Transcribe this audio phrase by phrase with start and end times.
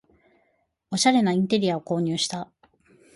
[0.89, 2.49] おしゃれなインテリアを購入した